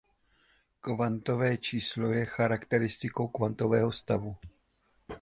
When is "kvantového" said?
3.27-3.91